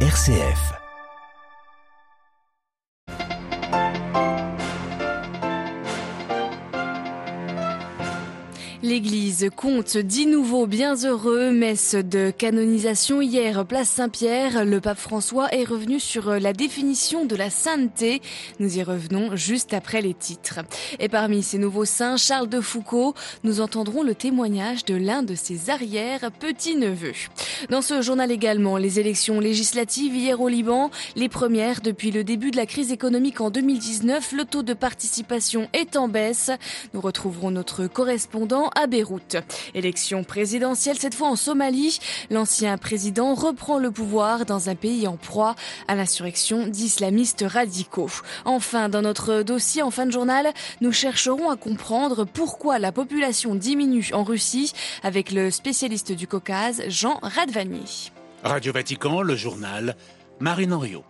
RCF. 0.00 0.85
L'Église 8.96 9.50
compte 9.54 9.98
dix 9.98 10.24
nouveaux 10.24 10.66
bienheureux. 10.66 11.50
Messe 11.50 11.94
de 11.94 12.30
canonisation 12.30 13.20
hier, 13.20 13.66
place 13.66 13.90
Saint-Pierre. 13.90 14.64
Le 14.64 14.80
pape 14.80 14.96
François 14.96 15.52
est 15.54 15.64
revenu 15.64 16.00
sur 16.00 16.30
la 16.40 16.54
définition 16.54 17.26
de 17.26 17.36
la 17.36 17.50
sainteté. 17.50 18.22
Nous 18.58 18.78
y 18.78 18.82
revenons 18.82 19.36
juste 19.36 19.74
après 19.74 20.00
les 20.00 20.14
titres. 20.14 20.60
Et 20.98 21.10
parmi 21.10 21.42
ces 21.42 21.58
nouveaux 21.58 21.84
saints, 21.84 22.16
Charles 22.16 22.48
de 22.48 22.62
Foucault, 22.62 23.12
nous 23.44 23.60
entendrons 23.60 24.02
le 24.02 24.14
témoignage 24.14 24.86
de 24.86 24.94
l'un 24.94 25.22
de 25.22 25.34
ses 25.34 25.68
arrière-petits-neveux. 25.68 27.12
Dans 27.68 27.82
ce 27.82 28.00
journal 28.00 28.32
également, 28.32 28.78
les 28.78 28.98
élections 28.98 29.40
législatives 29.40 30.16
hier 30.16 30.40
au 30.40 30.48
Liban, 30.48 30.90
les 31.16 31.28
premières 31.28 31.82
depuis 31.82 32.12
le 32.12 32.24
début 32.24 32.50
de 32.50 32.56
la 32.56 32.64
crise 32.64 32.92
économique 32.92 33.42
en 33.42 33.50
2019. 33.50 34.32
Le 34.32 34.46
taux 34.46 34.62
de 34.62 34.72
participation 34.72 35.68
est 35.74 35.96
en 35.96 36.08
baisse. 36.08 36.50
Nous 36.94 37.02
retrouverons 37.02 37.50
notre 37.50 37.88
correspondant 37.88 38.70
à 38.74 38.85
Beyrouth. 38.86 39.36
Élection 39.74 40.24
présidentielle 40.24 40.98
cette 40.98 41.14
fois 41.14 41.28
en 41.28 41.36
Somalie. 41.36 41.98
L'ancien 42.30 42.78
président 42.78 43.34
reprend 43.34 43.78
le 43.78 43.90
pouvoir 43.90 44.46
dans 44.46 44.68
un 44.68 44.74
pays 44.74 45.06
en 45.06 45.16
proie 45.16 45.54
à 45.88 45.94
l'insurrection 45.94 46.66
d'islamistes 46.66 47.44
radicaux. 47.46 48.10
Enfin, 48.44 48.88
dans 48.88 49.02
notre 49.02 49.42
dossier 49.42 49.82
en 49.82 49.90
fin 49.90 50.06
de 50.06 50.12
journal, 50.12 50.52
nous 50.80 50.92
chercherons 50.92 51.50
à 51.50 51.56
comprendre 51.56 52.24
pourquoi 52.24 52.78
la 52.78 52.92
population 52.92 53.54
diminue 53.54 54.10
en 54.12 54.24
Russie 54.24 54.72
avec 55.02 55.32
le 55.32 55.50
spécialiste 55.50 56.12
du 56.12 56.26
Caucase, 56.26 56.82
Jean 56.88 57.18
Radvani. 57.22 58.12
Radio 58.42 58.72
Vatican, 58.72 59.22
le 59.22 59.34
journal, 59.34 59.96
Marine 60.40 60.72
Henriot. 60.72 61.04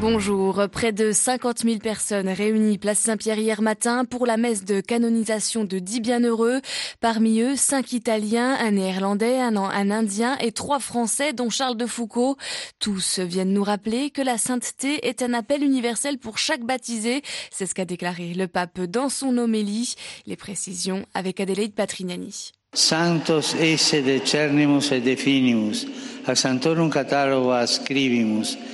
Bonjour. 0.00 0.68
Près 0.70 0.92
de 0.92 1.12
50 1.12 1.60
000 1.60 1.78
personnes 1.78 2.28
réunies 2.28 2.78
place 2.78 2.98
Saint-Pierre 2.98 3.38
hier 3.38 3.62
matin 3.62 4.04
pour 4.04 4.26
la 4.26 4.36
messe 4.36 4.64
de 4.64 4.80
canonisation 4.80 5.64
de 5.64 5.78
dix 5.78 6.00
bienheureux. 6.00 6.60
Parmi 7.00 7.40
eux, 7.40 7.54
cinq 7.56 7.92
Italiens, 7.92 8.56
un 8.60 8.72
Néerlandais, 8.72 9.38
un, 9.38 9.56
Indien 9.90 10.36
et 10.38 10.52
trois 10.52 10.80
Français, 10.80 11.32
dont 11.32 11.48
Charles 11.48 11.76
de 11.76 11.86
Foucault. 11.86 12.36
Tous 12.80 13.20
viennent 13.20 13.52
nous 13.52 13.64
rappeler 13.64 14.10
que 14.10 14.22
la 14.22 14.36
sainteté 14.36 15.06
est 15.06 15.22
un 15.22 15.32
appel 15.32 15.62
universel 15.62 16.18
pour 16.18 16.38
chaque 16.38 16.64
baptisé. 16.64 17.22
C'est 17.50 17.66
ce 17.66 17.74
qu'a 17.74 17.84
déclaré 17.84 18.34
le 18.34 18.48
pape 18.48 18.80
dans 18.80 19.08
son 19.08 19.38
homélie. 19.38 19.94
Les 20.26 20.36
précisions 20.36 21.06
avec 21.14 21.40
Adélaïde 21.40 21.74
Patrignani. 21.74 22.52
Santos 22.74 23.54
esse 23.60 23.94
decernimus 23.94 24.90
et 24.90 25.00
definimus, 25.00 25.86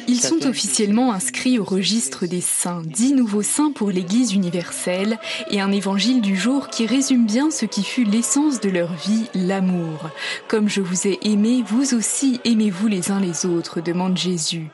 Ils 0.06 0.20
sont 0.20 0.46
officiellement 0.46 1.12
inscrits 1.12 1.58
au 1.58 1.64
registre 1.64 2.26
des 2.26 2.40
saints, 2.40 2.82
dix 2.84 3.12
nouveaux 3.12 3.42
saints 3.42 3.72
pour 3.72 3.90
l'Église 3.90 4.32
universelle, 4.34 5.18
et 5.50 5.60
un 5.60 5.72
évangile 5.72 6.20
du 6.20 6.36
jour 6.36 6.68
qui 6.68 6.86
résume 6.86 7.26
bien 7.26 7.50
ce 7.50 7.66
qui 7.66 7.82
fut 7.82 8.04
l'essence 8.04 8.60
de 8.60 8.70
leur 8.70 8.92
vie, 8.94 9.24
l'amour. 9.34 10.10
Comme 10.48 10.68
je 10.68 10.80
vous 10.80 11.08
ai 11.08 11.18
aimé, 11.22 11.64
vous 11.66 11.94
aussi 11.94 12.40
aimez-vous 12.44 12.86
les 12.86 13.10
uns 13.10 13.20
les 13.20 13.46
autres, 13.46 13.80
demande 13.80 14.16
Jésus. 14.16 14.68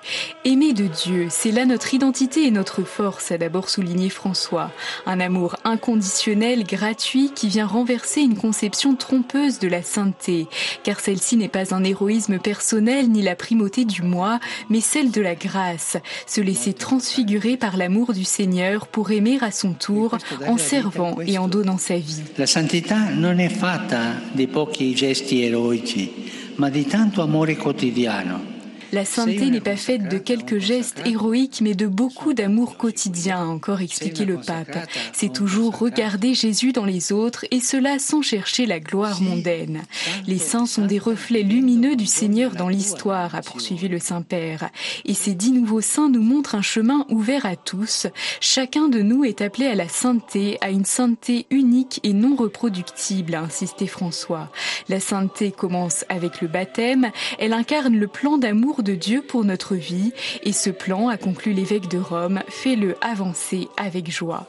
Aimer 0.45 0.75
de 0.75 0.87
Dieu, 0.87 1.29
c'est 1.31 1.53
là 1.53 1.65
notre 1.65 1.95
identité 1.95 2.45
et 2.47 2.51
notre 2.51 2.83
force, 2.83 3.31
a 3.31 3.39
d'abord 3.39 3.71
souligné 3.71 4.11
François. 4.11 4.71
Un 5.07 5.21
amour 5.21 5.57
inconditionnel, 5.65 6.65
gratuit, 6.65 7.31
qui 7.35 7.49
vient 7.49 7.67
renverser 7.67 8.21
une 8.21 8.37
conception 8.37 8.97
trompeuse 8.97 9.61
de 9.61 9.69
la 9.69 9.83
sainteté, 9.83 10.47
car 10.83 11.01
celle-ci 11.01 11.37
n'est 11.37 11.49
pas 11.49 11.75
un 11.75 11.83
héroïsme 11.83 12.39
personnel 12.39 12.66
ni 12.75 13.23
la 13.23 13.37
primauté 13.37 13.85
du 13.85 14.03
moi, 14.03 14.41
mais 14.69 14.81
celle 14.81 15.11
de 15.11 15.21
la 15.21 15.35
grâce, 15.35 15.97
se 16.27 16.41
laisser 16.41 16.73
transfigurer 16.73 17.57
par 17.57 17.77
l'amour 17.77 18.13
du 18.13 18.25
Seigneur 18.25 18.87
pour 18.87 19.11
aimer 19.11 19.39
à 19.41 19.51
son 19.51 19.73
tour 19.73 20.19
en 20.47 20.57
servant 20.57 21.17
et 21.27 21.39
en 21.39 21.49
donnant 21.49 21.79
sa 21.79 21.97
vie. 21.97 22.23
La 22.39 22.47
santità 22.47 23.11
non 23.11 23.39
è 23.39 23.49
fatta 23.49 24.21
di 24.33 24.47
pochi 24.47 24.95
gesti 24.95 25.43
eroici, 25.43 26.31
ma 26.57 26.71
di 26.71 26.87
tanto 26.87 27.23
amore 27.23 27.57
quotidiano. 27.57 28.56
La 28.97 29.05
sainteté 29.05 29.51
n'est 29.51 29.61
pas 29.61 29.77
faite 29.77 30.09
de 30.09 30.17
quelques 30.17 30.57
gestes 30.57 31.03
héroïques, 31.05 31.61
mais 31.61 31.75
de 31.75 31.87
beaucoup 31.87 32.33
d'amour 32.33 32.79
quotidien, 32.79 33.43
a 33.43 33.45
encore 33.45 33.83
expliqué 33.83 34.25
le 34.25 34.39
pape. 34.39 34.89
C'est 35.13 35.31
toujours 35.31 35.79
regarder 35.79 36.33
Jésus 36.33 36.73
dans 36.73 36.87
les 36.87 37.13
autres, 37.13 37.45
et 37.51 37.61
cela 37.61 37.99
sans 37.99 38.23
chercher 38.23 38.65
la 38.65 38.81
gloire 38.81 39.21
mondaine. 39.21 39.83
Les 40.27 40.39
saints 40.39 40.65
sont 40.65 40.87
des 40.87 40.99
reflets 40.99 41.43
lumineux 41.43 41.95
du 41.95 42.07
Seigneur 42.07 42.53
dans 42.53 42.71
l'histoire, 42.71 43.35
a 43.35 43.43
poursuivi 43.43 43.89
le 43.89 43.99
Saint-Père. 43.99 44.71
Et 45.05 45.13
ces 45.13 45.35
dix 45.35 45.53
nouveaux 45.53 45.83
saints 45.83 46.09
nous 46.09 46.23
montrent 46.23 46.55
un 46.55 46.63
chemin 46.63 47.05
ouvert 47.11 47.45
à 47.45 47.55
tous. 47.55 48.07
Chacun 48.41 48.89
de 48.89 49.03
nous 49.03 49.27
est 49.27 49.43
appelé 49.43 49.67
à 49.67 49.75
la 49.75 49.89
sainteté, 49.91 50.57
à 50.63 50.71
une 50.71 50.87
sainteté 50.87 51.45
unique 51.51 52.01
et 52.03 52.15
non 52.15 52.35
reproductible, 52.35 53.35
a 53.35 53.43
insisté 53.43 53.89
François. 53.89 54.51
La 54.89 55.01
sainteté 55.01 55.53
commence 55.53 56.07
avec 56.09 56.41
le 56.41 56.49
baptême. 56.49 57.11
Elle 57.39 57.53
incarne 57.53 57.99
le 57.99 58.07
plan 58.07 58.39
d'amour 58.39 58.85
de 58.87 58.95
Dieu 58.95 59.21
pour 59.21 59.45
notre 59.45 59.75
vie 59.75 60.13
et 60.45 60.53
ce 60.53 60.71
plan, 60.71 61.09
a 61.09 61.17
conclu 61.17 61.53
l'évêque 61.53 61.89
de 61.89 61.99
Rome, 61.99 62.41
fait-le 62.49 62.95
avancer 63.01 63.69
avec 63.77 64.11
joie. 64.11 64.47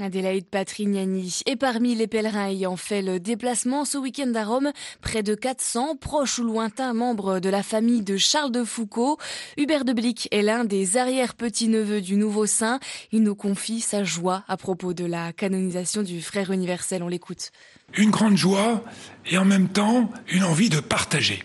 Adélaïde 0.00 0.46
Patrignani. 0.46 1.40
Et 1.46 1.56
parmi 1.56 1.94
les 1.94 2.06
pèlerins 2.06 2.48
ayant 2.48 2.76
fait 2.76 3.02
le 3.02 3.20
déplacement 3.20 3.84
ce 3.84 3.98
week-end 3.98 4.32
à 4.34 4.44
Rome, 4.44 4.72
près 5.02 5.22
de 5.22 5.34
400 5.34 5.96
proches 5.96 6.38
ou 6.38 6.44
lointains 6.44 6.94
membres 6.94 7.40
de 7.40 7.50
la 7.50 7.62
famille 7.62 8.02
de 8.02 8.16
Charles 8.16 8.52
de 8.52 8.64
Foucault. 8.64 9.18
Hubert 9.58 9.84
de 9.84 9.92
Blic 9.92 10.28
est 10.30 10.42
l'un 10.42 10.64
des 10.64 10.96
arrière-petits-neveux 10.96 12.00
du 12.00 12.16
nouveau 12.16 12.46
saint. 12.46 12.80
Il 13.12 13.22
nous 13.22 13.34
confie 13.34 13.80
sa 13.80 14.02
joie 14.02 14.44
à 14.48 14.56
propos 14.56 14.94
de 14.94 15.04
la 15.04 15.32
canonisation 15.32 16.02
du 16.02 16.22
frère 16.22 16.50
universel. 16.50 17.02
On 17.02 17.08
l'écoute. 17.08 17.50
Une 17.94 18.10
grande 18.10 18.36
joie 18.36 18.82
et 19.26 19.36
en 19.36 19.44
même 19.44 19.68
temps 19.68 20.10
une 20.28 20.44
envie 20.44 20.70
de 20.70 20.80
partager. 20.80 21.44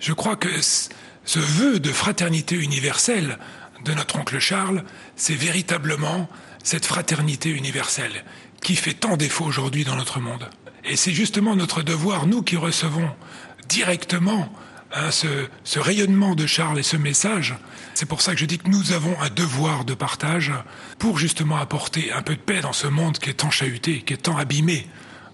Je 0.00 0.12
crois 0.12 0.34
que 0.34 0.48
ce 0.60 1.38
vœu 1.38 1.78
de 1.78 1.90
fraternité 1.90 2.56
universelle 2.56 3.38
de 3.84 3.94
notre 3.94 4.18
oncle 4.18 4.38
Charles, 4.38 4.84
c'est 5.16 5.34
véritablement 5.34 6.28
cette 6.62 6.86
fraternité 6.86 7.50
universelle 7.50 8.24
qui 8.62 8.76
fait 8.76 8.94
tant 8.94 9.16
défaut 9.16 9.44
aujourd'hui 9.44 9.84
dans 9.84 9.96
notre 9.96 10.20
monde. 10.20 10.48
Et 10.84 10.96
c'est 10.96 11.12
justement 11.12 11.56
notre 11.56 11.82
devoir, 11.82 12.26
nous 12.26 12.42
qui 12.42 12.56
recevons 12.56 13.10
directement 13.68 14.52
hein, 14.92 15.10
ce, 15.10 15.26
ce, 15.64 15.78
rayonnement 15.78 16.34
de 16.34 16.46
Charles 16.46 16.78
et 16.78 16.82
ce 16.82 16.96
message, 16.96 17.54
c'est 17.94 18.06
pour 18.06 18.22
ça 18.22 18.32
que 18.32 18.40
je 18.40 18.46
dis 18.46 18.58
que 18.58 18.68
nous 18.68 18.92
avons 18.92 19.18
un 19.20 19.30
devoir 19.30 19.84
de 19.84 19.94
partage 19.94 20.52
pour 20.98 21.18
justement 21.18 21.56
apporter 21.56 22.12
un 22.12 22.22
peu 22.22 22.34
de 22.34 22.40
paix 22.40 22.60
dans 22.60 22.72
ce 22.72 22.86
monde 22.86 23.18
qui 23.18 23.30
est 23.30 23.34
tant 23.34 23.50
chahuté, 23.50 24.02
qui 24.02 24.14
est 24.14 24.18
tant 24.18 24.36
abîmé. 24.36 24.86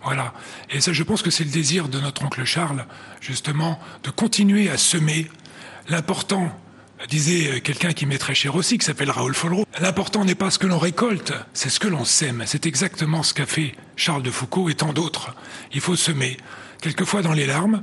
Voilà. 0.02 0.34
Et 0.70 0.80
ça, 0.80 0.92
je 0.92 1.02
pense 1.02 1.22
que 1.22 1.30
c'est 1.30 1.42
le 1.42 1.50
désir 1.50 1.88
de 1.88 1.98
notre 1.98 2.24
oncle 2.24 2.44
Charles, 2.44 2.86
justement, 3.20 3.80
de 4.04 4.10
continuer 4.10 4.70
à 4.70 4.78
semer. 4.78 5.26
L'important, 5.88 6.56
disait 7.08 7.60
quelqu'un 7.60 7.92
qui 7.92 8.06
m'est 8.06 8.18
très 8.18 8.34
cher 8.34 8.56
aussi, 8.56 8.78
qui 8.78 8.84
s'appelle 8.84 9.10
Raoul 9.10 9.34
Follereau. 9.34 9.66
L'important 9.80 10.24
n'est 10.24 10.34
pas 10.34 10.50
ce 10.50 10.58
que 10.58 10.66
l'on 10.66 10.78
récolte, 10.78 11.32
c'est 11.52 11.68
ce 11.68 11.78
que 11.80 11.88
l'on 11.88 12.04
sème. 12.04 12.42
C'est 12.46 12.66
exactement 12.66 13.22
ce 13.22 13.34
qu'a 13.34 13.46
fait 13.46 13.74
Charles 13.96 14.22
de 14.22 14.30
Foucault 14.30 14.68
et 14.68 14.74
tant 14.74 14.92
d'autres. 14.92 15.34
Il 15.72 15.80
faut 15.80 15.96
semer, 15.96 16.36
quelquefois 16.80 17.22
dans 17.22 17.32
les 17.32 17.46
larmes, 17.46 17.82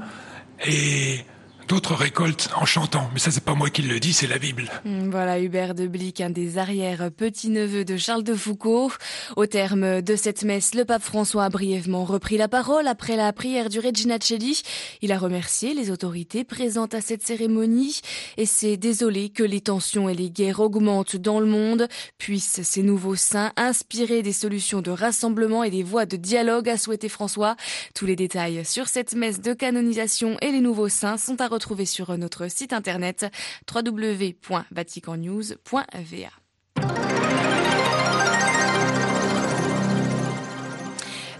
et 0.65 1.25
D'autres 1.67 1.95
récoltent 1.95 2.49
en 2.55 2.65
chantant, 2.65 3.09
mais 3.13 3.19
ça 3.19 3.31
c'est 3.31 3.43
pas 3.43 3.55
moi 3.55 3.69
qui 3.69 3.81
le 3.83 3.99
dis, 3.99 4.13
c'est 4.13 4.27
la 4.27 4.37
Bible. 4.37 4.69
Voilà 4.85 5.39
Hubert 5.39 5.73
de 5.73 5.87
Blic, 5.87 6.19
un 6.21 6.29
des 6.29 6.57
arrières 6.57 7.09
petits-neveux 7.11 7.85
de 7.85 7.97
Charles 7.97 8.23
de 8.23 8.33
Foucault. 8.33 8.91
Au 9.37 9.45
terme 9.45 10.01
de 10.01 10.15
cette 10.15 10.43
messe, 10.43 10.75
le 10.75 10.85
pape 10.85 11.03
François 11.03 11.45
a 11.45 11.49
brièvement 11.49 12.03
repris 12.03 12.37
la 12.37 12.47
parole 12.47 12.87
après 12.87 13.15
la 13.15 13.31
prière 13.31 13.69
du 13.69 13.79
Regina 13.79 14.17
Celli. 14.21 14.61
Il 15.01 15.11
a 15.11 15.17
remercié 15.17 15.73
les 15.73 15.89
autorités 15.89 16.43
présentes 16.43 16.93
à 16.93 17.01
cette 17.01 17.25
cérémonie 17.25 18.01
et 18.37 18.45
s'est 18.45 18.77
désolé 18.77 19.29
que 19.29 19.43
les 19.43 19.61
tensions 19.61 20.09
et 20.09 20.15
les 20.15 20.29
guerres 20.29 20.59
augmentent 20.59 21.15
dans 21.15 21.39
le 21.39 21.45
monde. 21.45 21.87
Puissent 22.17 22.61
ces 22.63 22.83
nouveaux 22.83 23.15
saints 23.15 23.53
inspirer 23.55 24.21
des 24.21 24.33
solutions 24.33 24.81
de 24.81 24.91
rassemblement 24.91 25.63
et 25.63 25.71
des 25.71 25.83
voies 25.83 26.05
de 26.05 26.17
dialogue, 26.17 26.69
a 26.69 26.77
souhaité 26.77 27.09
François. 27.09 27.55
Tous 27.95 28.05
les 28.05 28.15
détails 28.15 28.65
sur 28.65 28.87
cette 28.87 29.15
messe 29.15 29.41
de 29.41 29.53
canonisation 29.53 30.37
et 30.41 30.51
les 30.51 30.61
nouveaux 30.61 30.89
saints 30.89 31.17
sont 31.17 31.39
à 31.39 31.47
retrouver 31.53 31.85
sur 31.85 32.17
notre 32.17 32.49
site 32.49 32.73
internet 32.73 33.25
www.vaticannews.va. 33.73 36.42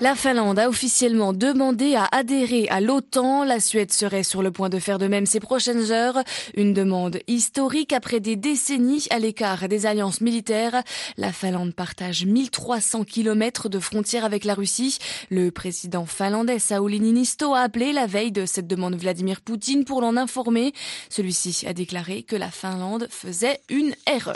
La 0.04 0.16
Finlande 0.16 0.60
a 0.60 0.68
officiellement 0.68 1.32
demandé 1.32 1.96
à 1.96 2.10
adhérer 2.12 2.68
à 2.68 2.82
l'OTAN. 2.82 3.46
La 3.46 3.62
Suède 3.62 3.94
serait 3.94 4.24
sur 4.24 4.44
le 4.44 4.52
point 4.52 4.68
de 4.68 4.78
faire 4.78 5.00
de 5.00 5.08
même 5.08 5.26
ces 5.26 5.40
prochaines 5.40 5.92
heures. 5.92 6.22
Une 6.58 6.74
demande 6.74 7.20
historique 7.28 7.94
après 7.94 8.20
des 8.20 8.36
décennies 8.36 9.08
à 9.12 9.20
l'écart 9.20 9.70
des 9.70 9.86
alliances 9.86 10.20
militaires. 10.20 10.84
La 11.16 11.32
Finlande 11.32 11.74
partage 11.74 12.26
1300 12.26 13.06
kilomètres 13.06 13.70
de 13.70 13.80
frontières 13.80 14.26
avec 14.26 14.44
la 14.44 14.56
Russie. 14.56 14.98
Le 15.30 15.52
président 15.52 16.06
finlandais 16.06 16.60
Sauli 16.60 17.00
Niinisto 17.00 17.54
a 17.54 17.62
appelé 17.62 17.94
la 17.94 18.06
veille 18.06 18.34
de 18.34 18.46
cette 18.46 18.68
demande 18.68 18.96
Vladimir 18.96 19.40
Poutine 19.40 19.86
pour 19.86 20.02
l'en 20.02 20.18
informer. 20.18 20.74
Celui-ci 21.08 21.66
a 21.66 21.72
déclaré 21.72 22.24
que 22.24 22.36
la 22.36 22.52
Finlande 22.52 23.08
faisait 23.10 23.62
une 23.70 23.96
erreur. 24.14 24.36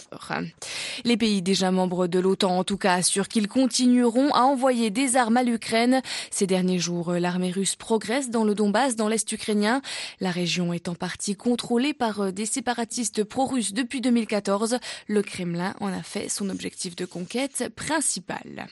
Les 1.03 1.17
pays 1.17 1.41
déjà 1.41 1.71
membres 1.71 2.07
de 2.07 2.19
l'OTAN 2.19 2.57
en 2.57 2.63
tout 2.63 2.77
cas 2.77 2.93
assurent 2.93 3.27
qu'ils 3.27 3.49
continueront 3.49 4.29
à 4.29 4.43
envoyer 4.43 4.91
des 4.91 5.17
armes 5.17 5.35
à 5.35 5.43
l'Ukraine 5.43 5.56
ces 6.31 6.47
derniers 6.47 6.79
jours, 6.79 7.13
l'armée 7.13 7.51
russe 7.51 7.75
progresse 7.75 8.29
dans 8.29 8.43
le 8.43 8.55
Donbass, 8.55 8.95
dans 8.95 9.07
l'Est 9.07 9.31
ukrainien. 9.31 9.81
La 10.19 10.31
région 10.31 10.73
est 10.73 10.87
en 10.87 10.95
partie 10.95 11.35
contrôlée 11.35 11.93
par 11.93 12.21
euh, 12.21 12.31
des 12.31 12.45
séparatistes 12.45 13.23
pro-russes 13.23 13.73
depuis 13.73 14.01
2014. 14.01 14.77
Le 15.07 15.21
Kremlin 15.21 15.75
en 15.79 15.91
a 15.91 16.03
fait 16.03 16.29
son 16.29 16.49
objectif 16.49 16.95
de 16.95 17.05
conquête 17.05 17.69
principal. 17.75 18.67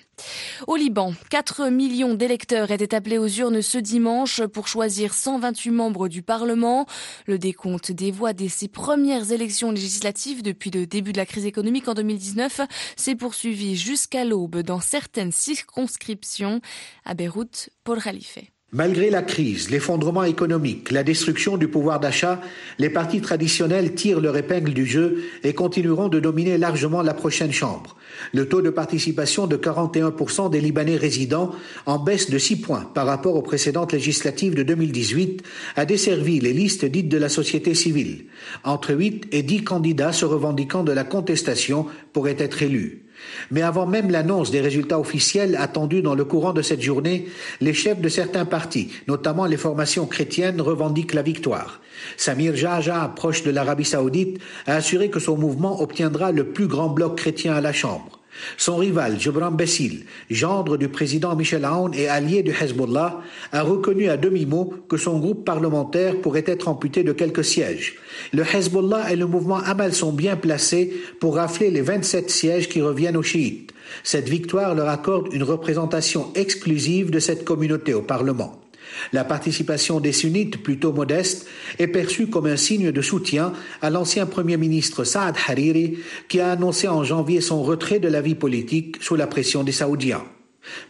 Au 0.67 0.75
Liban, 0.75 1.13
4 1.29 1.69
millions 1.69 2.13
d'électeurs 2.13 2.71
étaient 2.71 2.95
appelés 2.95 3.17
aux 3.17 3.27
urnes 3.27 3.61
ce 3.61 3.77
dimanche 3.77 4.41
pour 4.45 4.67
choisir 4.67 5.13
128 5.13 5.71
membres 5.71 6.07
du 6.07 6.21
Parlement. 6.21 6.85
Le 7.25 7.37
décompte 7.37 7.91
des 7.91 8.11
voix 8.11 8.33
de 8.33 8.47
ces 8.47 8.67
premières 8.67 9.31
élections 9.31 9.71
législatives 9.71 10.43
depuis 10.43 10.71
le 10.71 10.87
début 10.87 11.11
de 11.11 11.17
la 11.17 11.25
crise 11.25 11.45
économique 11.45 11.87
en 11.87 11.93
2019 11.93 12.61
s'est 12.95 13.15
poursuivi 13.15 13.75
jusqu'à 13.75 14.25
l'aube 14.25 14.57
dans 14.61 14.79
certaines 14.79 15.31
circonscriptions. 15.31 16.61
À 17.03 17.13
Beyrouth, 17.13 17.69
Paul 17.83 18.01
Khalife. 18.01 18.39
Malgré 18.75 19.09
la 19.09 19.21
crise, 19.21 19.69
l'effondrement 19.69 20.25
économique, 20.25 20.91
la 20.91 21.03
destruction 21.03 21.55
du 21.55 21.69
pouvoir 21.69 22.01
d'achat, 22.01 22.41
les 22.77 22.89
partis 22.89 23.21
traditionnels 23.21 23.95
tirent 23.95 24.19
leur 24.19 24.35
épingle 24.35 24.73
du 24.73 24.85
jeu 24.85 25.23
et 25.45 25.53
continueront 25.53 26.09
de 26.09 26.19
dominer 26.19 26.57
largement 26.57 27.01
la 27.01 27.13
prochaine 27.13 27.53
Chambre. 27.53 27.95
Le 28.33 28.49
taux 28.49 28.61
de 28.61 28.69
participation 28.69 29.47
de 29.47 29.55
41% 29.55 30.49
des 30.49 30.59
Libanais 30.59 30.97
résidents, 30.97 31.51
en 31.85 31.99
baisse 31.99 32.29
de 32.29 32.37
6 32.37 32.57
points 32.57 32.91
par 32.93 33.05
rapport 33.05 33.37
aux 33.37 33.41
précédentes 33.41 33.93
législatives 33.93 34.55
de 34.55 34.63
2018, 34.63 35.41
a 35.77 35.85
desservi 35.85 36.41
les 36.41 36.51
listes 36.51 36.83
dites 36.83 37.07
de 37.07 37.17
la 37.17 37.29
société 37.29 37.75
civile. 37.75 38.25
Entre 38.65 38.93
8 38.93 39.27
et 39.31 39.41
10 39.41 39.63
candidats 39.63 40.11
se 40.11 40.25
revendiquant 40.25 40.83
de 40.83 40.91
la 40.91 41.05
contestation 41.05 41.85
pourraient 42.11 42.35
être 42.39 42.61
élus. 42.61 43.04
Mais 43.51 43.61
avant 43.61 43.85
même 43.85 44.11
l'annonce 44.11 44.51
des 44.51 44.61
résultats 44.61 44.99
officiels 44.99 45.55
attendus 45.59 46.01
dans 46.01 46.15
le 46.15 46.25
courant 46.25 46.53
de 46.53 46.61
cette 46.61 46.81
journée, 46.81 47.27
les 47.61 47.73
chefs 47.73 48.01
de 48.01 48.09
certains 48.09 48.45
partis, 48.45 48.91
notamment 49.07 49.45
les 49.45 49.57
formations 49.57 50.05
chrétiennes, 50.05 50.61
revendiquent 50.61 51.13
la 51.13 51.21
victoire. 51.21 51.81
Samir 52.17 52.55
Jaja, 52.55 53.11
proche 53.15 53.43
de 53.43 53.51
l'Arabie 53.51 53.85
saoudite, 53.85 54.39
a 54.67 54.75
assuré 54.75 55.09
que 55.09 55.19
son 55.19 55.37
mouvement 55.37 55.81
obtiendra 55.81 56.31
le 56.31 56.45
plus 56.51 56.67
grand 56.67 56.89
bloc 56.89 57.17
chrétien 57.17 57.53
à 57.53 57.61
la 57.61 57.73
Chambre. 57.73 58.14
Son 58.57 58.77
rival, 58.77 59.19
Jebran 59.19 59.51
Bessil, 59.51 60.05
gendre 60.29 60.77
du 60.77 60.89
président 60.89 61.35
Michel 61.35 61.65
Aoun 61.65 61.93
et 61.93 62.07
allié 62.07 62.43
du 62.43 62.51
Hezbollah, 62.51 63.21
a 63.51 63.61
reconnu 63.61 64.09
à 64.09 64.17
demi-mot 64.17 64.73
que 64.89 64.97
son 64.97 65.19
groupe 65.19 65.45
parlementaire 65.45 66.19
pourrait 66.21 66.43
être 66.47 66.67
amputé 66.67 67.03
de 67.03 67.11
quelques 67.11 67.45
sièges. 67.45 67.95
Le 68.33 68.43
Hezbollah 68.43 69.11
et 69.11 69.15
le 69.15 69.25
mouvement 69.25 69.59
Amal 69.59 69.93
sont 69.93 70.11
bien 70.11 70.35
placés 70.35 70.93
pour 71.19 71.35
rafler 71.35 71.71
les 71.71 71.81
27 71.81 72.29
sièges 72.29 72.69
qui 72.69 72.81
reviennent 72.81 73.17
aux 73.17 73.23
chiites. 73.23 73.71
Cette 74.03 74.29
victoire 74.29 74.75
leur 74.75 74.89
accorde 74.89 75.33
une 75.33 75.43
représentation 75.43 76.31
exclusive 76.35 77.11
de 77.11 77.19
cette 77.19 77.45
communauté 77.45 77.93
au 77.93 78.01
Parlement. 78.01 78.64
La 79.13 79.23
participation 79.23 79.99
des 79.99 80.11
sunnites, 80.11 80.63
plutôt 80.63 80.93
modeste, 80.93 81.47
est 81.79 81.87
perçue 81.87 82.27
comme 82.27 82.45
un 82.45 82.57
signe 82.57 82.91
de 82.91 83.01
soutien 83.01 83.53
à 83.81 83.89
l'ancien 83.89 84.25
Premier 84.25 84.57
ministre 84.57 85.03
Saad 85.03 85.35
Hariri, 85.47 85.97
qui 86.27 86.39
a 86.39 86.51
annoncé 86.51 86.87
en 86.87 87.03
janvier 87.03 87.41
son 87.41 87.63
retrait 87.63 87.99
de 87.99 88.07
la 88.07 88.21
vie 88.21 88.35
politique 88.35 88.97
sous 89.01 89.15
la 89.15 89.27
pression 89.27 89.63
des 89.63 89.71
Saoudiens. 89.71 90.23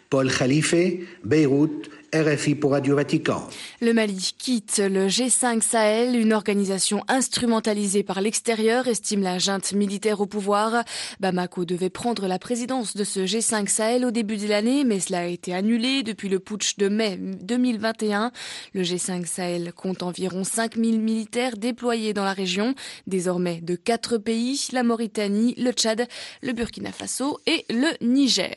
Paul 0.09 0.31
Khalife, 0.31 0.75
Beyrouth, 1.23 1.89
RFI 2.15 2.55
pour 2.55 2.71
Radio 2.71 2.95
Vatican. 2.95 3.45
Le 3.81 3.91
Mali 3.91 4.33
quitte 4.37 4.77
le 4.77 5.07
G5 5.07 5.61
Sahel, 5.61 6.15
une 6.15 6.31
organisation 6.31 7.03
instrumentalisée 7.09 8.03
par 8.03 8.21
l'extérieur, 8.21 8.87
estime 8.87 9.21
la 9.21 9.37
junte 9.37 9.73
militaire 9.73 10.21
au 10.21 10.25
pouvoir. 10.25 10.85
Bamako 11.19 11.65
devait 11.65 11.89
prendre 11.89 12.27
la 12.27 12.39
présidence 12.39 12.95
de 12.95 13.03
ce 13.03 13.21
G5 13.21 13.67
Sahel 13.67 14.05
au 14.05 14.11
début 14.11 14.37
de 14.37 14.47
l'année, 14.47 14.85
mais 14.85 15.01
cela 15.01 15.19
a 15.19 15.25
été 15.25 15.53
annulé 15.53 16.03
depuis 16.03 16.29
le 16.29 16.39
putsch 16.39 16.77
de 16.77 16.87
mai 16.87 17.17
2021. 17.17 18.31
Le 18.73 18.81
G5 18.83 19.25
Sahel 19.25 19.73
compte 19.73 20.01
environ 20.01 20.45
5000 20.45 21.01
militaires 21.01 21.57
déployés 21.57 22.13
dans 22.13 22.23
la 22.23 22.33
région, 22.33 22.75
désormais 23.07 23.59
de 23.61 23.75
quatre 23.75 24.17
pays, 24.17 24.69
la 24.71 24.83
Mauritanie, 24.83 25.53
le 25.57 25.71
Tchad, 25.71 26.07
le 26.41 26.53
Burkina 26.53 26.93
Faso 26.93 27.39
et 27.45 27.65
le 27.69 27.89
Niger. 28.05 28.55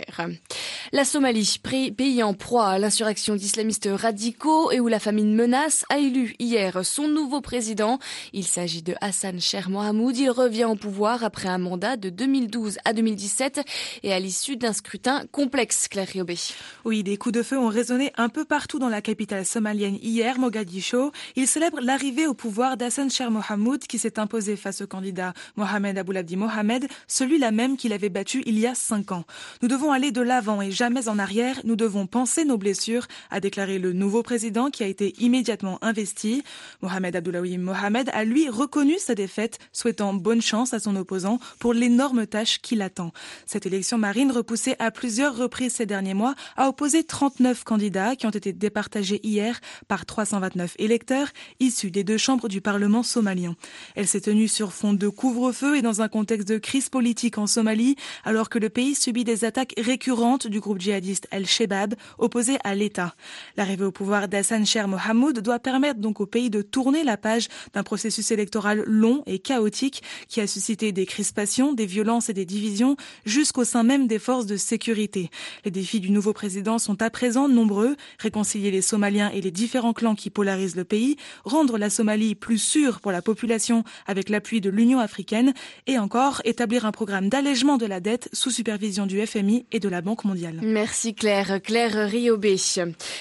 La 0.92 1.04
Somalie, 1.04 1.58
pays 1.96 2.22
en 2.22 2.34
proie 2.34 2.68
à 2.68 2.78
l'insurrection 2.78 3.34
islamistes 3.48 3.88
radicaux 3.90 4.70
et 4.72 4.78
où 4.78 4.88
la 4.88 4.98
famine 4.98 5.34
menace, 5.34 5.86
a 5.88 5.96
élu 5.96 6.34
hier 6.38 6.84
son 6.84 7.08
nouveau 7.08 7.40
président. 7.40 7.98
Il 8.34 8.44
s'agit 8.44 8.82
de 8.82 8.94
Hassan 9.00 9.40
Cher 9.40 9.70
Mohamoud. 9.70 10.14
Il 10.18 10.28
revient 10.28 10.66
au 10.66 10.74
pouvoir 10.74 11.24
après 11.24 11.48
un 11.48 11.56
mandat 11.56 11.96
de 11.96 12.10
2012 12.10 12.76
à 12.84 12.92
2017 12.92 13.62
et 14.02 14.12
à 14.12 14.20
l'issue 14.20 14.58
d'un 14.58 14.74
scrutin 14.74 15.24
complexe, 15.32 15.88
Claire 15.88 16.08
Riobé. 16.08 16.36
Oui, 16.84 17.02
des 17.02 17.16
coups 17.16 17.36
de 17.36 17.42
feu 17.42 17.56
ont 17.56 17.68
résonné 17.68 18.12
un 18.18 18.28
peu 18.28 18.44
partout 18.44 18.78
dans 18.78 18.90
la 18.90 19.00
capitale 19.00 19.46
somalienne 19.46 19.98
hier, 20.02 20.38
Mogadiscio. 20.38 21.10
Il 21.34 21.46
célèbre 21.46 21.80
l'arrivée 21.80 22.26
au 22.26 22.34
pouvoir 22.34 22.76
d'Hassan 22.76 23.08
Cher 23.08 23.30
Mohamoud 23.30 23.80
qui 23.86 23.98
s'est 23.98 24.18
imposé 24.18 24.56
face 24.56 24.82
au 24.82 24.86
candidat 24.86 25.32
Mohamed 25.56 25.96
Aboulabdi 25.96 26.36
Mohamed, 26.36 26.86
celui-là 27.06 27.50
même 27.50 27.78
qu'il 27.78 27.94
avait 27.94 28.10
battu 28.10 28.42
il 28.44 28.58
y 28.58 28.66
a 28.66 28.74
cinq 28.74 29.10
ans. 29.10 29.24
Nous 29.62 29.68
devons 29.68 29.90
aller 29.90 30.12
de 30.12 30.20
l'avant 30.20 30.60
et 30.60 30.70
jamais 30.70 31.08
en 31.08 31.18
arrière. 31.18 31.60
Nous 31.64 31.76
devons 31.76 32.06
penser 32.06 32.44
nos 32.44 32.58
blessures, 32.58 33.06
a 33.38 33.40
déclaré 33.40 33.78
le 33.78 33.92
nouveau 33.92 34.24
président 34.24 34.68
qui 34.68 34.82
a 34.82 34.88
été 34.88 35.14
immédiatement 35.20 35.78
investi. 35.80 36.42
Mohamed 36.82 37.14
Abdullahi 37.14 37.56
Mohamed 37.56 38.10
a 38.12 38.24
lui 38.24 38.48
reconnu 38.48 38.98
sa 38.98 39.14
défaite, 39.14 39.60
souhaitant 39.72 40.12
bonne 40.12 40.42
chance 40.42 40.74
à 40.74 40.80
son 40.80 40.96
opposant 40.96 41.38
pour 41.60 41.72
l'énorme 41.72 42.26
tâche 42.26 42.58
qui 42.60 42.74
l'attend. 42.74 43.12
Cette 43.46 43.64
élection 43.64 43.96
marine 43.96 44.32
repoussée 44.32 44.74
à 44.80 44.90
plusieurs 44.90 45.36
reprises 45.36 45.74
ces 45.74 45.86
derniers 45.86 46.14
mois 46.14 46.34
a 46.56 46.68
opposé 46.68 47.04
39 47.04 47.62
candidats 47.62 48.16
qui 48.16 48.26
ont 48.26 48.30
été 48.30 48.52
départagés 48.52 49.20
hier 49.22 49.60
par 49.86 50.04
329 50.04 50.74
électeurs 50.80 51.28
issus 51.60 51.92
des 51.92 52.02
deux 52.02 52.18
chambres 52.18 52.48
du 52.48 52.60
Parlement 52.60 53.04
somalien. 53.04 53.54
Elle 53.94 54.08
s'est 54.08 54.22
tenue 54.22 54.48
sur 54.48 54.72
fond 54.72 54.94
de 54.94 55.08
couvre-feu 55.08 55.76
et 55.76 55.82
dans 55.82 56.02
un 56.02 56.08
contexte 56.08 56.48
de 56.48 56.58
crise 56.58 56.88
politique 56.88 57.38
en 57.38 57.46
Somalie, 57.46 57.94
alors 58.24 58.48
que 58.48 58.58
le 58.58 58.68
pays 58.68 58.96
subit 58.96 59.22
des 59.22 59.44
attaques 59.44 59.74
récurrentes 59.78 60.48
du 60.48 60.58
groupe 60.58 60.80
djihadiste 60.80 61.28
El-Shebab 61.30 61.94
opposé 62.18 62.56
à 62.64 62.74
l'État. 62.74 63.14
L'arrivée 63.56 63.84
au 63.84 63.92
pouvoir 63.92 64.28
d'Hassan 64.28 64.64
Cher 64.64 64.88
Mohamoud 64.88 65.40
doit 65.40 65.58
permettre 65.58 66.00
donc 66.00 66.20
au 66.20 66.26
pays 66.26 66.50
de 66.50 66.62
tourner 66.62 67.04
la 67.04 67.16
page 67.16 67.48
d'un 67.74 67.82
processus 67.82 68.30
électoral 68.30 68.82
long 68.86 69.22
et 69.26 69.38
chaotique 69.38 70.02
qui 70.28 70.40
a 70.40 70.46
suscité 70.46 70.92
des 70.92 71.06
crispations, 71.06 71.72
des 71.72 71.86
violences 71.86 72.28
et 72.28 72.34
des 72.34 72.44
divisions 72.44 72.96
jusqu'au 73.24 73.64
sein 73.64 73.82
même 73.82 74.06
des 74.06 74.18
forces 74.18 74.46
de 74.46 74.56
sécurité. 74.56 75.30
Les 75.64 75.70
défis 75.70 76.00
du 76.00 76.10
nouveau 76.10 76.32
président 76.32 76.78
sont 76.78 77.00
à 77.02 77.10
présent 77.10 77.48
nombreux. 77.48 77.96
Réconcilier 78.18 78.70
les 78.70 78.82
Somaliens 78.82 79.30
et 79.30 79.40
les 79.40 79.50
différents 79.50 79.92
clans 79.92 80.14
qui 80.14 80.30
polarisent 80.30 80.76
le 80.76 80.84
pays, 80.84 81.16
rendre 81.44 81.78
la 81.78 81.90
Somalie 81.90 82.34
plus 82.34 82.58
sûre 82.58 83.00
pour 83.00 83.12
la 83.12 83.22
population 83.22 83.84
avec 84.06 84.28
l'appui 84.28 84.60
de 84.60 84.70
l'Union 84.70 84.98
africaine 84.98 85.54
et 85.86 85.98
encore 85.98 86.40
établir 86.44 86.86
un 86.86 86.92
programme 86.92 87.28
d'allègement 87.28 87.76
de 87.76 87.86
la 87.86 88.00
dette 88.00 88.28
sous 88.32 88.50
supervision 88.50 89.06
du 89.06 89.24
FMI 89.24 89.66
et 89.72 89.80
de 89.80 89.88
la 89.88 90.00
Banque 90.00 90.24
mondiale. 90.24 90.60
Merci 90.62 91.14
Claire. 91.14 91.60
Claire 91.62 92.08
Riobé. 92.08 92.56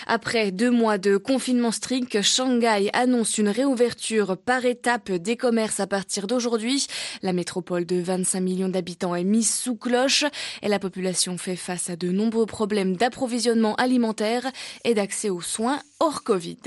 Après 0.06 0.52
deux 0.52 0.72
mois 0.72 0.98
de 0.98 1.18
confinement 1.18 1.72
strict, 1.72 2.22
Shanghai 2.22 2.90
annonce 2.94 3.38
une 3.38 3.50
réouverture 3.50 4.38
par 4.38 4.66
étape 4.66 5.12
des 5.12 5.38
commerces 5.38 5.80
à 5.80 5.88
partir 5.88 6.28
d'aujourd'hui. 6.28 6.88
La 7.22 7.34
métropole 7.34 7.86
de 7.86 8.00
25 8.02 8.40
millions 8.40 8.70
d'habitants 8.70 9.16
est 9.16 9.24
mise 9.24 9.54
sous 9.54 9.76
cloche 9.76 10.26
et 10.62 10.68
la 10.68 10.80
population 10.80 11.38
fait 11.38 11.56
face 11.56 11.90
à 11.90 11.96
de 11.96 12.10
nombreux 12.10 12.46
problèmes 12.46 12.96
d'approvisionnement 12.96 13.76
alimentaire 13.76 14.50
et 14.84 14.94
d'accès 14.94 15.30
aux 15.30 15.42
soins 15.42 15.82
hors 16.00 16.24
Covid. 16.24 16.58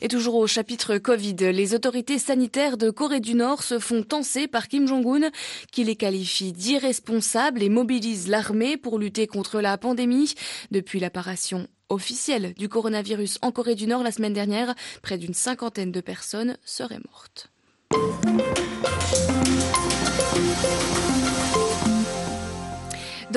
Et 0.00 0.08
toujours 0.08 0.36
au 0.36 0.46
chapitre 0.46 0.98
Covid, 0.98 1.36
les 1.36 1.74
autorités 1.74 2.18
sanitaires 2.18 2.76
de 2.76 2.90
Corée 2.90 3.20
du 3.20 3.34
Nord 3.34 3.62
se 3.62 3.78
font 3.78 4.02
tenser 4.02 4.48
par 4.48 4.68
Kim 4.68 4.86
Jong-un 4.86 5.30
qui 5.72 5.84
les 5.84 5.96
qualifie 5.96 6.52
d'irresponsables 6.52 7.62
et 7.62 7.68
mobilise 7.68 8.28
l'armée 8.28 8.76
pour 8.76 8.98
lutter 8.98 9.26
contre 9.26 9.60
la 9.60 9.76
pandémie. 9.78 10.34
Depuis 10.70 11.00
l'apparition 11.00 11.68
officielle 11.88 12.54
du 12.54 12.68
coronavirus 12.68 13.38
en 13.42 13.52
Corée 13.52 13.74
du 13.74 13.86
Nord 13.86 14.02
la 14.02 14.12
semaine 14.12 14.32
dernière, 14.32 14.74
près 15.02 15.18
d'une 15.18 15.34
cinquantaine 15.34 15.92
de 15.92 16.00
personnes 16.00 16.56
seraient 16.64 17.00
mortes. 17.10 17.50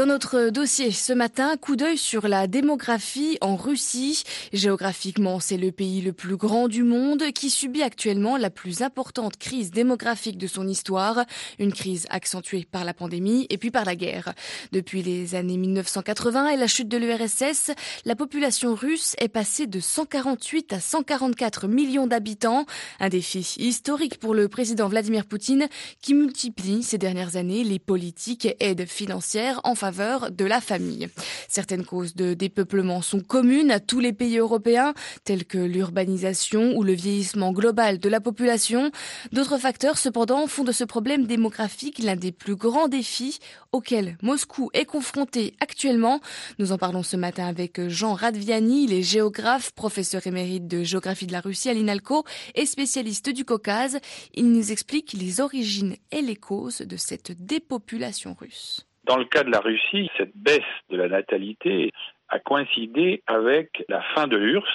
Dans 0.01 0.07
notre 0.07 0.49
dossier 0.49 0.89
ce 0.89 1.13
matin, 1.13 1.57
coup 1.57 1.75
d'œil 1.75 1.95
sur 1.95 2.27
la 2.27 2.47
démographie 2.47 3.37
en 3.39 3.55
Russie. 3.55 4.23
Géographiquement, 4.51 5.39
c'est 5.39 5.57
le 5.57 5.71
pays 5.71 6.01
le 6.01 6.11
plus 6.11 6.37
grand 6.37 6.67
du 6.67 6.81
monde 6.81 7.31
qui 7.35 7.51
subit 7.51 7.83
actuellement 7.83 8.35
la 8.35 8.49
plus 8.49 8.81
importante 8.81 9.37
crise 9.37 9.69
démographique 9.69 10.39
de 10.39 10.47
son 10.47 10.67
histoire, 10.67 11.25
une 11.59 11.71
crise 11.71 12.07
accentuée 12.09 12.65
par 12.65 12.83
la 12.83 12.95
pandémie 12.95 13.45
et 13.51 13.59
puis 13.59 13.69
par 13.69 13.85
la 13.85 13.95
guerre. 13.95 14.33
Depuis 14.71 15.03
les 15.03 15.35
années 15.35 15.57
1980 15.57 16.49
et 16.49 16.57
la 16.57 16.65
chute 16.65 16.87
de 16.87 16.97
l'URSS, 16.97 17.69
la 18.03 18.15
population 18.15 18.73
russe 18.73 19.15
est 19.19 19.29
passée 19.29 19.67
de 19.67 19.79
148 19.79 20.73
à 20.73 20.79
144 20.79 21.67
millions 21.67 22.07
d'habitants, 22.07 22.65
un 22.99 23.09
défi 23.09 23.55
historique 23.59 24.17
pour 24.17 24.33
le 24.33 24.47
président 24.47 24.87
Vladimir 24.87 25.27
Poutine 25.27 25.67
qui 26.01 26.15
multiplie 26.15 26.81
ces 26.81 26.97
dernières 26.97 27.35
années 27.35 27.63
les 27.63 27.77
politiques 27.77 28.47
et 28.47 28.57
aides 28.61 28.87
financières 28.87 29.61
en 29.63 29.75
faveur 29.75 29.90
de 29.91 30.45
la 30.45 30.61
famille. 30.61 31.09
Certaines 31.47 31.85
causes 31.85 32.15
de 32.15 32.33
dépeuplement 32.33 33.01
sont 33.01 33.19
communes 33.19 33.71
à 33.71 33.79
tous 33.79 33.99
les 33.99 34.13
pays 34.13 34.37
européens, 34.37 34.93
telles 35.25 35.45
que 35.45 35.57
l'urbanisation 35.57 36.77
ou 36.77 36.83
le 36.83 36.93
vieillissement 36.93 37.51
global 37.51 37.99
de 37.99 38.09
la 38.09 38.21
population. 38.21 38.91
D'autres 39.31 39.57
facteurs, 39.57 39.97
cependant, 39.97 40.47
font 40.47 40.63
de 40.63 40.71
ce 40.71 40.83
problème 40.83 41.25
démographique 41.25 41.99
l'un 41.99 42.15
des 42.15 42.31
plus 42.31 42.55
grands 42.55 42.87
défis 42.87 43.39
auxquels 43.71 44.17
Moscou 44.21 44.69
est 44.73 44.85
confronté 44.85 45.55
actuellement. 45.59 46.21
Nous 46.57 46.71
en 46.71 46.77
parlons 46.77 47.03
ce 47.03 47.17
matin 47.17 47.47
avec 47.47 47.87
Jean 47.89 48.13
Radviani, 48.13 48.85
il 48.85 48.93
est 48.93 49.03
géographe, 49.03 49.71
professeur 49.71 50.25
émérite 50.25 50.67
de 50.67 50.83
géographie 50.83 51.27
de 51.27 51.33
la 51.33 51.41
Russie 51.41 51.69
à 51.69 51.73
l'INALCO 51.73 52.23
et 52.55 52.65
spécialiste 52.65 53.29
du 53.29 53.45
Caucase. 53.45 53.99
Il 54.33 54.51
nous 54.51 54.71
explique 54.71 55.13
les 55.13 55.41
origines 55.41 55.95
et 56.11 56.21
les 56.21 56.35
causes 56.35 56.79
de 56.79 56.97
cette 56.97 57.31
dépopulation 57.45 58.35
russe. 58.39 58.85
Dans 59.03 59.17
le 59.17 59.25
cas 59.25 59.43
de 59.43 59.51
la 59.51 59.59
Russie, 59.59 60.09
cette 60.17 60.35
baisse 60.35 60.61
de 60.89 60.97
la 60.97 61.07
natalité 61.07 61.91
a 62.29 62.39
coïncidé 62.39 63.23
avec 63.27 63.83
la 63.89 64.01
fin 64.15 64.27
de 64.27 64.37
l'URSS 64.37 64.69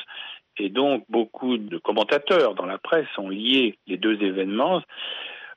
et 0.59 0.69
donc 0.69 1.05
beaucoup 1.09 1.59
de 1.59 1.79
commentateurs 1.79 2.55
dans 2.55 2.67
la 2.67 2.79
presse 2.79 3.07
ont 3.19 3.29
lié 3.29 3.79
les 3.87 3.97
deux 3.97 4.21
événements. 4.23 4.83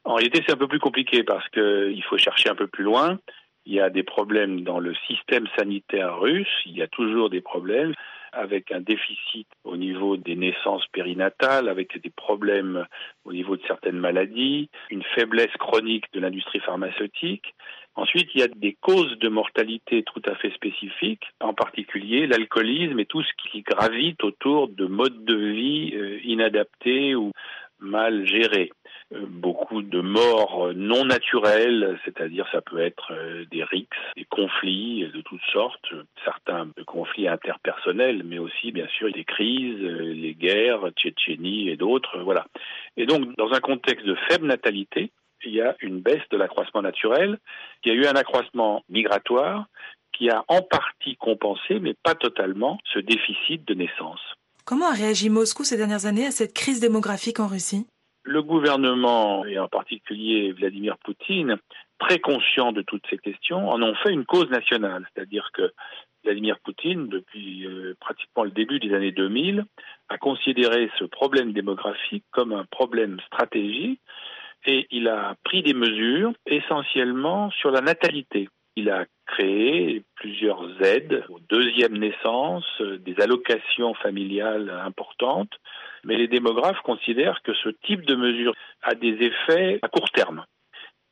En 0.04 0.16
réalité, 0.16 0.44
c'est 0.46 0.54
un 0.54 0.58
peu 0.58 0.68
plus 0.68 0.80
compliqué 0.80 1.24
parce 1.24 1.48
qu'il 1.50 2.04
faut 2.04 2.18
chercher 2.18 2.50
un 2.50 2.56
peu 2.56 2.68
plus 2.68 2.84
loin. 2.84 3.20
Il 3.66 3.74
y 3.74 3.82
a 3.82 3.90
des 3.90 4.04
problèmes 4.04 4.62
dans 4.62 4.80
le 4.80 4.94
système 5.08 5.48
sanitaire 5.58 6.20
russe, 6.20 6.48
il 6.66 6.78
y 6.78 6.82
a 6.82 6.88
toujours 6.88 7.30
des 7.30 7.42
problèmes 7.42 7.94
avec 8.32 8.72
un 8.72 8.82
déficit 8.82 9.48
au 9.64 9.78
niveau 9.78 10.18
des 10.18 10.36
naissances 10.36 10.86
périnatales, 10.88 11.70
avec 11.70 12.02
des 12.02 12.10
problèmes 12.10 12.86
au 13.26 13.34
niveau 13.34 13.58
de 13.58 13.62
certaines 13.68 14.00
maladies, 14.00 14.70
une 14.90 15.04
faiblesse 15.16 15.56
chronique 15.60 16.06
de 16.14 16.20
l'industrie 16.20 16.60
pharmaceutique. 16.60 17.54
Ensuite, 17.96 18.30
il 18.34 18.42
y 18.42 18.44
a 18.44 18.48
des 18.48 18.78
causes 18.80 19.18
de 19.20 19.30
mortalité 19.30 20.04
tout 20.04 20.22
à 20.26 20.36
fait 20.36 20.52
spécifiques, 20.52 21.26
en 21.42 21.54
particulier 21.54 22.28
l'alcoolisme 22.28 23.00
et 23.00 23.06
tout 23.06 23.24
ce 23.24 23.50
qui 23.52 23.62
gravite 23.62 24.24
autour 24.24 24.70
de 24.70 24.86
modes 24.86 25.26
de 25.26 25.36
vie 25.36 25.92
euh, 25.96 26.20
inadaptés 26.24 27.16
ou 27.16 27.32
mal 27.80 28.28
gérés. 28.28 28.72
Euh, 29.12 29.26
beaucoup 29.28 29.82
de 29.82 30.02
morts 30.02 30.72
non 30.76 31.04
naturelles, 31.04 32.00
c'est-à-dire 32.06 32.48
ça 32.52 32.62
peut 32.62 32.80
être 32.80 33.12
euh, 33.12 33.44
des 33.50 33.64
rixes, 33.64 33.98
des 34.16 34.26
conflits 34.26 35.10
de 35.12 35.22
toutes 35.22 35.42
sortes, 35.52 35.94
certains 36.24 36.68
conflits 36.86 37.28
interpersonnels, 37.28 38.22
mais 38.24 38.38
aussi 38.38 38.72
bien 38.72 38.88
sûr 38.88 39.12
des 39.12 39.24
crises, 39.24 39.82
euh, 39.82 40.14
les 40.14 40.36
guerres, 40.36 40.92
Tchétchénie 40.96 41.70
et 41.70 41.76
d'autres, 41.76 42.20
voilà. 42.20 42.46
Et 42.98 43.08
donc 43.08 43.36
dans 43.36 43.52
un 43.52 43.60
contexte 43.60 44.06
de 44.06 44.16
faible 44.30 44.46
natalité, 44.46 45.12
il 45.44 45.54
y 45.54 45.62
a 45.62 45.76
une 45.82 46.02
baisse 46.02 46.28
de 46.30 46.38
l'accroissement 46.38 46.84
naturel, 46.84 47.40
il 47.84 47.92
y 47.92 47.96
a 47.96 48.00
eu 48.00 48.06
un 48.06 48.16
accroissement 48.16 48.84
migratoire 48.90 49.66
qui 50.14 50.30
a 50.30 50.44
en 50.50 50.62
partie 50.62 51.16
compensé, 51.16 51.80
mais 51.80 51.96
pas 52.04 52.14
totalement, 52.14 52.78
ce 52.94 53.00
déficit 53.00 53.68
de 53.68 53.74
naissance. 53.74 54.20
Comment 54.66 54.90
a 54.90 54.94
réagi 54.94 55.30
Moscou 55.32 55.64
ces 55.64 55.78
dernières 55.78 56.06
années 56.06 56.28
à 56.28 56.32
cette 56.32 56.54
crise 56.54 56.80
démographique 56.80 57.40
en 57.40 57.48
Russie? 57.48 57.88
Le 58.24 58.42
gouvernement, 58.42 59.46
et 59.46 59.58
en 59.60 59.68
particulier 59.68 60.52
Vladimir 60.52 60.98
Poutine, 60.98 61.58
très 62.00 62.20
conscient 62.20 62.72
de 62.72 62.82
toutes 62.82 63.06
ces 63.10 63.18
questions, 63.18 63.70
en 63.70 63.82
ont 63.82 63.96
fait 63.96 64.12
une 64.12 64.26
cause 64.26 64.50
nationale. 64.50 65.08
C'est-à-dire 65.14 65.50
que 65.54 65.72
Vladimir 66.24 66.60
Poutine, 66.60 67.08
depuis 67.08 67.66
euh, 67.66 67.96
pratiquement 68.00 68.44
le 68.44 68.52
début 68.52 68.80
des 68.80 68.94
années 68.94 69.12
2000, 69.12 69.66
a 70.10 70.18
considéré 70.18 70.90
ce 71.00 71.06
problème 71.06 71.54
démographique 71.54 72.26
comme 72.32 72.54
un 72.54 72.66
problème 72.66 73.20
stratégique 73.28 74.02
et 74.66 74.88
il 74.92 75.08
a 75.08 75.36
pris 75.44 75.64
des 75.64 75.74
mesures 75.74 76.34
essentiellement 76.46 77.50
sur 77.52 77.72
la 77.72 77.82
natalité. 77.82 78.50
Il 78.76 78.90
a 78.90 79.06
créé 79.26 80.04
plusieurs 80.16 80.82
aides 80.82 81.24
aux 81.30 81.40
deuxième 81.40 81.98
naissance, 81.98 82.66
des 82.82 83.20
allocations 83.20 83.94
familiales 83.96 84.70
importantes, 84.70 85.54
mais 86.04 86.16
les 86.16 86.28
démographes 86.28 86.82
considèrent 86.82 87.42
que 87.44 87.54
ce 87.54 87.70
type 87.86 88.06
de 88.06 88.16
mesure 88.16 88.54
a 88.82 88.96
des 88.96 89.18
effets 89.22 89.80
à 89.82 89.88
court 89.88 90.10
terme 90.12 90.46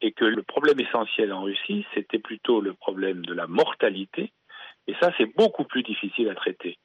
et 0.02 0.12
que 0.12 0.26
le 0.26 0.44
problème 0.44 0.80
essentiel 0.80 1.34
en 1.34 1.42
Russie, 1.42 1.86
c'était 1.94 2.20
plutôt 2.20 2.62
le 2.62 2.74
problème 2.74 3.26
de 3.26 3.34
la 3.34 3.48
mortalité, 3.48 4.32
et 4.88 4.94
ça, 5.02 5.12
c'est 5.18 5.26
beaucoup 5.36 5.64
plus 5.64 5.84
difficile 5.84 6.30
à 6.30 6.36
traiter. 6.36 6.78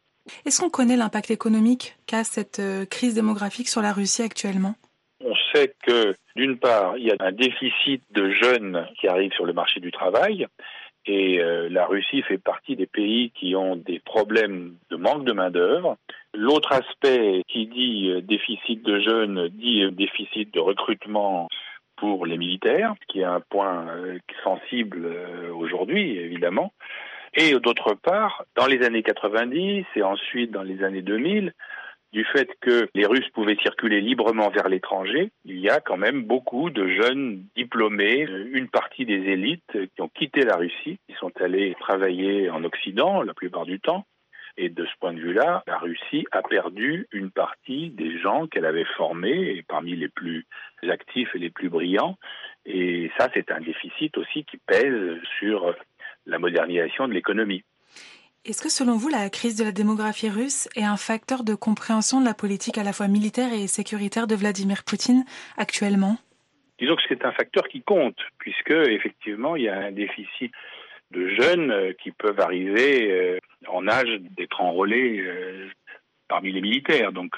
Est-ce 0.44 0.60
qu'on 0.60 0.70
connaît 0.70 0.96
l'impact 0.96 1.30
économique 1.30 1.96
qu'a 2.06 2.24
cette 2.24 2.58
euh, 2.58 2.84
crise 2.86 3.14
démographique 3.14 3.68
sur 3.68 3.82
la 3.82 3.92
Russie 3.92 4.22
actuellement? 4.22 4.74
On 5.20 5.34
sait 5.52 5.74
que, 5.86 6.16
d'une 6.36 6.58
part, 6.58 6.96
il 6.96 7.04
y 7.04 7.10
a 7.10 7.16
un 7.20 7.32
déficit 7.32 8.02
de 8.10 8.30
jeunes 8.30 8.86
qui 8.98 9.08
arrivent 9.08 9.32
sur 9.32 9.46
le 9.46 9.52
marché 9.52 9.80
du 9.80 9.92
travail, 9.92 10.46
et 11.06 11.40
euh, 11.40 11.68
la 11.68 11.86
Russie 11.86 12.22
fait 12.22 12.38
partie 12.38 12.76
des 12.76 12.86
pays 12.86 13.30
qui 13.32 13.56
ont 13.56 13.76
des 13.76 13.98
problèmes 13.98 14.76
de 14.90 14.96
manque 14.96 15.24
de 15.24 15.32
main-d'œuvre. 15.32 15.96
L'autre 16.34 16.72
aspect 16.72 17.42
qui 17.48 17.66
dit 17.66 18.10
euh, 18.10 18.20
déficit 18.22 18.82
de 18.82 19.00
jeunes 19.00 19.48
dit 19.48 19.82
euh, 19.82 19.90
déficit 19.90 20.52
de 20.52 20.60
recrutement 20.60 21.48
pour 21.96 22.26
les 22.26 22.38
militaires, 22.38 22.94
qui 23.08 23.20
est 23.20 23.24
un 23.24 23.40
point 23.40 23.86
sensible 24.42 25.08
aujourd'hui, 25.54 26.18
évidemment. 26.18 26.72
Et 27.34 27.52
d'autre 27.60 27.94
part, 27.94 28.44
dans 28.56 28.66
les 28.66 28.82
années 28.82 29.04
90 29.04 29.84
et 29.94 30.02
ensuite 30.02 30.50
dans 30.50 30.64
les 30.64 30.82
années 30.82 31.02
2000, 31.02 31.52
du 32.12 32.24
fait 32.24 32.48
que 32.60 32.88
les 32.94 33.06
Russes 33.06 33.28
pouvaient 33.32 33.56
circuler 33.62 34.00
librement 34.00 34.50
vers 34.50 34.68
l'étranger, 34.68 35.30
il 35.44 35.58
y 35.58 35.70
a 35.70 35.80
quand 35.80 35.96
même 35.96 36.24
beaucoup 36.24 36.68
de 36.68 36.86
jeunes 36.88 37.44
diplômés, 37.56 38.26
une 38.52 38.68
partie 38.68 39.06
des 39.06 39.30
élites 39.30 39.72
qui 39.94 40.02
ont 40.02 40.10
quitté 40.10 40.44
la 40.44 40.56
Russie, 40.56 40.98
qui 41.08 41.14
sont 41.18 41.32
allés 41.40 41.74
travailler 41.80 42.50
en 42.50 42.64
Occident 42.64 43.22
la 43.22 43.32
plupart 43.32 43.64
du 43.64 43.80
temps. 43.80 44.04
Et 44.56 44.68
de 44.68 44.84
ce 44.84 44.90
point 45.00 45.12
de 45.12 45.20
vue-là, 45.20 45.62
la 45.66 45.78
Russie 45.78 46.26
a 46.30 46.42
perdu 46.42 47.06
une 47.12 47.30
partie 47.30 47.90
des 47.90 48.18
gens 48.18 48.46
qu'elle 48.46 48.66
avait 48.66 48.86
formés, 48.96 49.56
et 49.56 49.62
parmi 49.62 49.96
les 49.96 50.08
plus 50.08 50.46
actifs 50.82 51.34
et 51.34 51.38
les 51.38 51.50
plus 51.50 51.68
brillants. 51.68 52.18
Et 52.66 53.10
ça, 53.18 53.28
c'est 53.34 53.50
un 53.50 53.60
déficit 53.60 54.16
aussi 54.18 54.44
qui 54.44 54.58
pèse 54.58 55.18
sur 55.38 55.74
la 56.26 56.38
modernisation 56.38 57.08
de 57.08 57.12
l'économie. 57.12 57.64
Est-ce 58.44 58.60
que 58.60 58.68
selon 58.68 58.96
vous, 58.96 59.08
la 59.08 59.30
crise 59.30 59.56
de 59.56 59.64
la 59.64 59.70
démographie 59.70 60.28
russe 60.28 60.68
est 60.74 60.82
un 60.82 60.96
facteur 60.96 61.44
de 61.44 61.54
compréhension 61.54 62.20
de 62.20 62.24
la 62.26 62.34
politique 62.34 62.76
à 62.76 62.82
la 62.82 62.92
fois 62.92 63.06
militaire 63.06 63.52
et 63.52 63.68
sécuritaire 63.68 64.26
de 64.26 64.34
Vladimir 64.34 64.82
Poutine 64.84 65.24
actuellement? 65.56 66.16
Disons 66.80 66.96
que 66.96 67.02
c'est 67.08 67.24
un 67.24 67.30
facteur 67.30 67.68
qui 67.68 67.82
compte, 67.82 68.18
puisque 68.38 68.72
effectivement, 68.72 69.54
il 69.54 69.62
y 69.62 69.68
a 69.68 69.78
un 69.78 69.92
déficit 69.92 70.52
de 71.12 71.28
jeunes 71.28 71.70
euh, 71.70 71.92
qui 72.02 72.10
peuvent 72.10 72.40
arriver 72.40 73.10
euh, 73.12 73.38
en 73.68 73.86
âge 73.86 74.10
d'être 74.36 74.60
enrôlés 74.60 75.20
euh, 75.20 75.68
parmi 76.28 76.50
les 76.50 76.60
militaires. 76.60 77.12
Donc 77.12 77.36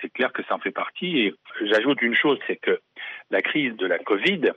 c'est 0.00 0.12
clair 0.12 0.32
que 0.32 0.42
ça 0.44 0.54
en 0.54 0.58
fait 0.58 0.70
partie. 0.70 1.20
Et 1.20 1.34
j'ajoute 1.62 2.02
une 2.02 2.14
chose, 2.14 2.38
c'est 2.46 2.56
que 2.56 2.78
la 3.30 3.40
crise 3.40 3.74
de 3.76 3.86
la 3.86 3.98
Covid 3.98 4.52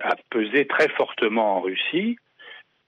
a 0.00 0.16
pesé 0.30 0.66
très 0.66 0.88
fortement 0.90 1.56
en 1.56 1.60
Russie 1.62 2.16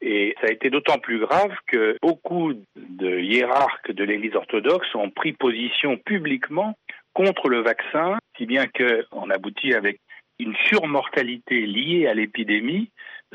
et 0.02 0.34
ça 0.40 0.48
a 0.48 0.50
été 0.50 0.68
d'autant 0.68 0.98
plus 0.98 1.20
grave 1.20 1.54
que 1.66 1.96
beaucoup 2.02 2.52
de 2.76 3.20
hiérarques 3.20 3.92
de 3.92 4.02
l'Église 4.04 4.34
orthodoxe 4.34 4.92
ont 4.96 5.10
pris 5.10 5.32
position 5.32 5.96
publiquement 5.96 6.76
contre 7.14 7.48
le 7.48 7.60
vaccin, 7.60 8.18
si 8.36 8.44
bien 8.44 8.66
qu'on 8.66 9.30
aboutit 9.30 9.74
avec 9.74 10.00
une 10.40 10.56
surmortalité 10.66 11.66
liée 11.66 12.08
à 12.08 12.14
l'épidémie 12.14 12.90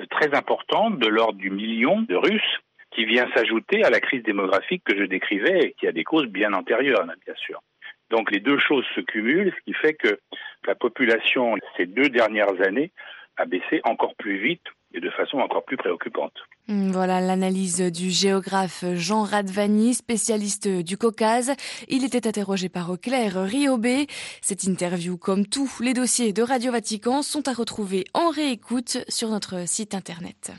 très 0.09 0.33
importante 0.35 0.99
de 0.99 1.07
l'ordre 1.07 1.39
du 1.39 1.49
million 1.49 2.01
de 2.01 2.15
Russes 2.15 2.59
qui 2.91 3.05
vient 3.05 3.27
s'ajouter 3.35 3.83
à 3.83 3.89
la 3.89 3.99
crise 3.99 4.23
démographique 4.23 4.83
que 4.83 4.97
je 4.97 5.03
décrivais 5.03 5.59
et 5.59 5.71
qui 5.73 5.87
a 5.87 5.91
des 5.91 6.03
causes 6.03 6.27
bien 6.27 6.53
antérieures, 6.53 7.05
bien 7.05 7.35
sûr. 7.35 7.61
Donc 8.09 8.31
les 8.31 8.39
deux 8.39 8.59
choses 8.59 8.85
se 8.95 9.01
cumulent, 9.01 9.53
ce 9.53 9.63
qui 9.65 9.73
fait 9.73 9.93
que 9.93 10.19
la 10.65 10.75
population 10.75 11.55
ces 11.75 11.85
deux 11.85 12.09
dernières 12.09 12.61
années 12.61 12.91
a 13.35 13.45
baissé 13.45 13.81
encore 13.83 14.15
plus 14.15 14.37
vite 14.37 14.63
et 14.93 14.99
de 14.99 15.09
façon 15.11 15.37
encore 15.37 15.65
plus 15.65 15.77
préoccupante. 15.77 16.33
Hmm, 16.67 16.91
voilà 16.91 17.21
l'analyse 17.21 17.81
du 17.81 18.09
géographe 18.09 18.83
Jean 18.95 19.23
Radvani, 19.23 19.93
spécialiste 19.93 20.67
du 20.67 20.97
Caucase. 20.97 21.53
Il 21.87 22.03
était 22.03 22.27
interrogé 22.27 22.69
par 22.69 22.91
Claire 23.01 23.41
Riobé. 23.43 24.07
Cette 24.41 24.63
interview, 24.63 25.17
comme 25.17 25.45
tous 25.45 25.81
les 25.81 25.93
dossiers 25.93 26.33
de 26.33 26.41
Radio 26.41 26.71
Vatican, 26.71 27.21
sont 27.21 27.47
à 27.47 27.53
retrouver 27.53 28.05
en 28.13 28.29
réécoute 28.29 28.99
sur 29.07 29.29
notre 29.29 29.67
site 29.67 29.93
internet. 29.93 30.51